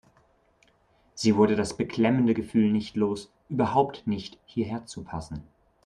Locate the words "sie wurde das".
1.13-1.77